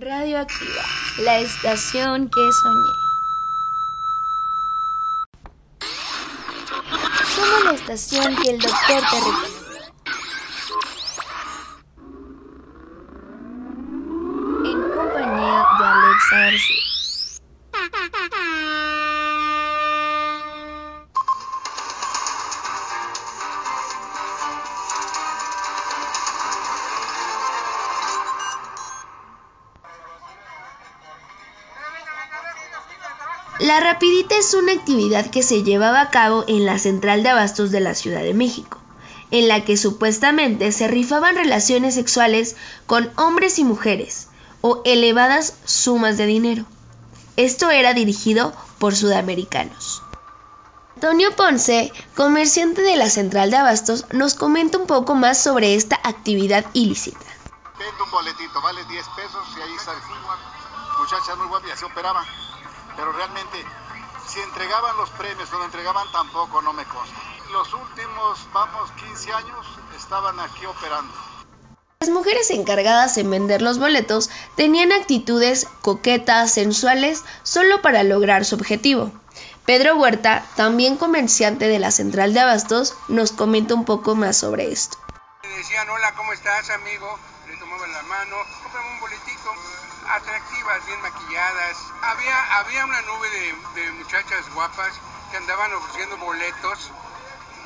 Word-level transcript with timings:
Radioactiva, 0.00 0.82
la 1.24 1.40
estación 1.40 2.30
que 2.30 2.40
soñé. 2.62 2.92
Somos 7.36 7.64
la 7.64 7.72
estación 7.72 8.34
que 8.36 8.48
el 8.48 8.58
doctor 8.60 8.78
te 8.88 9.16
recomendó. 9.16 9.49
La 33.60 33.78
rapidita 33.78 34.38
es 34.38 34.54
una 34.54 34.72
actividad 34.72 35.26
que 35.26 35.42
se 35.42 35.62
llevaba 35.62 36.00
a 36.00 36.08
cabo 36.08 36.44
en 36.48 36.64
la 36.64 36.78
central 36.78 37.22
de 37.22 37.28
abastos 37.28 37.70
de 37.70 37.80
la 37.80 37.94
Ciudad 37.94 38.22
de 38.22 38.32
México, 38.32 38.78
en 39.30 39.48
la 39.48 39.66
que 39.66 39.76
supuestamente 39.76 40.72
se 40.72 40.88
rifaban 40.88 41.36
relaciones 41.36 41.94
sexuales 41.94 42.56
con 42.86 43.12
hombres 43.16 43.58
y 43.58 43.64
mujeres 43.64 44.28
o 44.62 44.80
elevadas 44.86 45.58
sumas 45.66 46.16
de 46.16 46.24
dinero. 46.24 46.64
Esto 47.36 47.68
era 47.68 47.92
dirigido 47.92 48.54
por 48.78 48.96
sudamericanos. 48.96 50.02
Antonio 50.94 51.36
Ponce, 51.36 51.92
comerciante 52.16 52.80
de 52.80 52.96
la 52.96 53.10
central 53.10 53.50
de 53.50 53.58
abastos, 53.58 54.06
nos 54.10 54.32
comenta 54.32 54.78
un 54.78 54.86
poco 54.86 55.14
más 55.14 55.36
sobre 55.36 55.74
esta 55.74 56.00
actividad 56.02 56.64
ilícita. 56.72 57.26
Vendo 57.78 58.04
un 58.04 58.10
boletito, 58.10 58.62
vale 58.62 58.82
10 58.86 59.06
pesos 59.16 59.46
y 59.58 59.60
ahí 59.60 59.74
está. 59.74 59.92
Muchacha 60.98 61.34
muy 61.36 61.46
guapa 61.48 61.68
y 61.68 61.70
así 61.72 61.84
operaba 61.84 62.24
pero 62.96 63.12
realmente 63.12 63.64
si 64.28 64.40
entregaban 64.40 64.96
los 64.96 65.10
premios 65.10 65.52
o 65.52 65.58
no 65.58 65.64
entregaban 65.64 66.06
tampoco 66.12 66.62
no 66.62 66.72
me 66.72 66.84
consta. 66.84 67.16
Los 67.50 67.74
últimos, 67.74 68.46
vamos, 68.52 68.90
15 68.92 69.32
años 69.32 69.66
estaban 69.96 70.38
aquí 70.38 70.66
operando. 70.66 71.12
Las 72.00 72.10
mujeres 72.10 72.50
encargadas 72.50 73.18
en 73.18 73.30
vender 73.30 73.60
los 73.60 73.78
boletos 73.78 74.30
tenían 74.56 74.92
actitudes 74.92 75.66
coquetas, 75.82 76.52
sensuales, 76.52 77.24
solo 77.42 77.82
para 77.82 78.04
lograr 78.04 78.44
su 78.44 78.54
objetivo. 78.54 79.10
Pedro 79.66 79.96
Huerta, 79.96 80.46
también 80.56 80.96
comerciante 80.96 81.68
de 81.68 81.78
la 81.78 81.90
central 81.90 82.32
de 82.32 82.40
abastos, 82.40 82.94
nos 83.08 83.32
comenta 83.32 83.74
un 83.74 83.84
poco 83.84 84.14
más 84.14 84.36
sobre 84.36 84.72
esto. 84.72 84.96
decían, 85.42 85.90
hola, 85.90 86.14
¿cómo 86.16 86.32
estás, 86.32 86.70
amigo? 86.70 87.18
La 87.70 88.02
mano, 88.02 88.36
cómprame 88.64 88.90
un 88.90 89.00
boletito 89.00 89.54
atractivas, 90.08 90.84
bien 90.86 91.00
maquilladas. 91.02 91.76
Había, 92.02 92.58
había 92.58 92.84
una 92.84 93.00
nube 93.02 93.30
de, 93.76 93.92
muchachas 93.92 94.52
guapas 94.52 94.92
que 95.30 95.36
andaban 95.36 95.72
ofreciendo 95.74 96.16
boletos, 96.18 96.90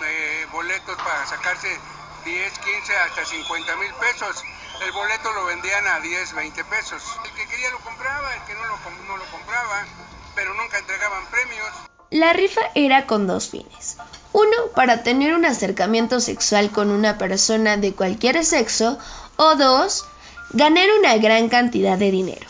eh, 0.04 0.46
boletos 0.52 0.96
para 0.98 1.26
sacarse 1.26 1.80
10, 2.26 2.58
15, 2.58 2.96
hasta 2.98 3.24
50 3.24 3.76
mil 3.76 3.94
pesos. 3.94 4.44
El 4.82 4.92
boleto 4.92 5.32
lo 5.32 5.46
vendían 5.46 5.86
a 5.86 6.00
10, 6.00 6.34
20 6.34 6.64
pesos. 6.64 7.02
El 7.24 7.32
que 7.32 7.46
quería 7.46 7.70
lo 7.70 7.78
compraba, 7.78 8.34
el 8.34 8.42
que 8.42 8.54
no 8.54 8.66
lo, 8.66 8.78
no 9.08 9.16
lo 9.16 9.24
compraba, 9.30 9.86
pero 10.34 10.52
nunca 10.52 10.78
entregaban 10.78 11.24
premios. 11.26 11.70
La 12.10 12.34
rifa 12.34 12.60
era 12.74 13.06
con 13.06 13.26
dos 13.26 13.48
fines. 13.48 13.96
Uno, 14.34 14.56
para 14.74 15.02
tener 15.04 15.32
un 15.32 15.44
acercamiento 15.44 16.20
sexual 16.20 16.70
con 16.70 16.90
una 16.90 17.18
persona 17.18 17.76
de 17.76 17.94
cualquier 17.94 18.44
sexo. 18.44 18.98
O 19.36 19.56
dos, 19.56 20.06
ganar 20.50 20.86
una 20.98 21.16
gran 21.16 21.48
cantidad 21.48 21.98
de 21.98 22.12
dinero. 22.12 22.46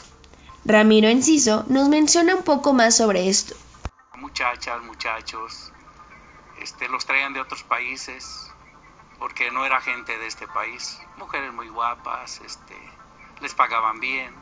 Ramiro 0.66 1.08
Enciso 1.08 1.64
nos 1.68 1.88
menciona 1.88 2.34
un 2.34 2.42
poco 2.42 2.74
más 2.74 2.96
sobre 2.96 3.28
esto. 3.28 3.54
Muchachas, 4.16 4.82
muchachos, 4.82 5.72
este, 6.60 6.88
los 6.88 7.06
traían 7.06 7.32
de 7.32 7.40
otros 7.40 7.62
países 7.62 8.50
porque 9.18 9.50
no 9.50 9.64
era 9.64 9.80
gente 9.80 10.18
de 10.18 10.26
este 10.26 10.46
país. 10.46 10.98
Mujeres 11.16 11.54
muy 11.54 11.68
guapas, 11.68 12.42
este, 12.44 12.76
les 13.40 13.54
pagaban 13.54 14.00
bien. 14.00 14.34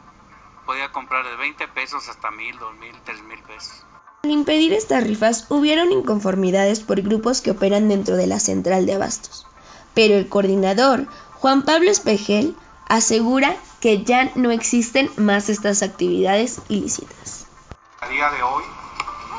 Podía 0.66 0.90
comprar 0.90 1.24
de 1.24 1.36
20 1.36 1.68
pesos 1.68 2.08
hasta 2.08 2.30
mil, 2.32 2.58
dos 2.58 2.74
mil, 2.74 2.94
tres 3.04 3.22
mil 3.22 3.40
pesos. 3.42 3.86
Al 4.24 4.30
impedir 4.30 4.72
estas 4.72 5.04
rifas 5.04 5.46
hubieron 5.48 5.92
inconformidades 5.92 6.80
por 6.80 7.02
grupos 7.02 7.40
que 7.40 7.52
operan 7.52 7.88
dentro 7.88 8.16
de 8.16 8.26
la 8.26 8.40
central 8.40 8.86
de 8.86 8.94
abastos. 8.94 9.46
Pero 9.94 10.14
el 10.14 10.28
coordinador, 10.28 11.06
Juan 11.42 11.62
Pablo 11.62 11.90
Espejel, 11.90 12.54
asegura 12.86 13.56
que 13.80 14.04
ya 14.04 14.30
no 14.36 14.52
existen 14.52 15.10
más 15.16 15.48
estas 15.48 15.82
actividades 15.82 16.60
ilícitas. 16.68 17.46
A 18.00 18.06
día 18.06 18.30
de 18.30 18.40
hoy 18.44 18.62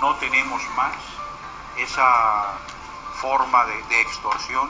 no 0.02 0.14
tenemos 0.18 0.62
más 0.76 0.94
esa 1.80 2.60
forma 3.22 3.66
de, 3.68 3.96
de, 3.96 4.02
extorsión 4.02 4.70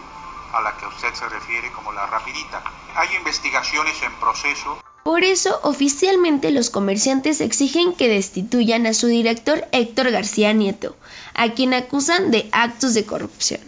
a 0.54 0.62
la 0.62 0.78
que 0.78 0.86
usted 0.86 1.12
se 1.16 1.28
refiere 1.28 1.72
como 1.72 1.92
la 1.92 2.06
rapidita. 2.06 2.62
Hay 2.96 3.16
investigaciones 3.16 3.96
en 4.04 4.14
proceso. 4.20 4.78
Por 5.04 5.24
eso, 5.24 5.60
oficialmente 5.64 6.52
los 6.52 6.70
comerciantes 6.70 7.42
exigen 7.42 7.96
que 7.96 8.10
destituyan 8.10 8.86
a 8.86 8.94
su 8.94 9.08
director 9.08 9.68
Héctor 9.72 10.12
García 10.12 10.54
Nieto, 10.54 10.96
a 11.34 11.50
quien 11.50 11.74
acusan 11.74 12.30
de 12.30 12.48
actos 12.52 12.94
de 12.94 13.08
corrupción. 13.08 13.62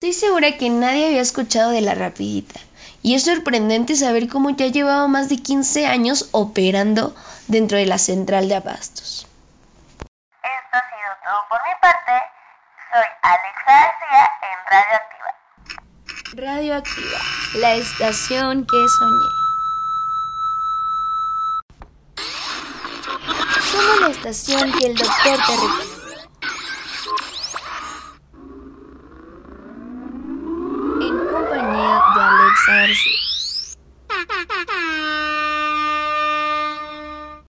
Estoy 0.00 0.12
segura 0.12 0.56
que 0.56 0.70
nadie 0.70 1.08
había 1.08 1.20
escuchado 1.20 1.72
de 1.72 1.80
la 1.80 1.94
rapidita, 1.94 2.60
y 3.02 3.14
es 3.14 3.24
sorprendente 3.24 3.96
saber 3.96 4.28
cómo 4.28 4.50
ya 4.50 4.66
llevaba 4.66 5.06
más 5.08 5.28
de 5.28 5.36
15 5.36 5.86
años 5.86 6.28
operando 6.32 7.14
dentro 7.46 7.78
de 7.78 7.86
la 7.86 7.98
central 7.98 8.48
de 8.48 8.56
abastos. 8.56 9.26
Esto 9.98 10.72
ha 10.72 10.80
sido 10.80 11.10
todo 11.24 11.40
por 11.48 11.60
mi 11.62 11.74
parte. 11.80 12.12
Soy 12.92 13.06
Alexa 13.22 13.70
García 13.70 14.30
en 14.42 14.58
Radioactiva. 14.70 15.34
Radioactiva, 16.34 17.18
la 17.54 17.74
estación 17.74 18.66
que 18.66 18.88
soñé. 18.98 19.38
Somos 23.70 24.00
la 24.00 24.08
estación 24.08 24.72
que 24.72 24.86
el 24.86 24.94
doctor 24.94 25.38
te 25.46 25.87
recomendó. 32.68 33.08
En 33.08 33.17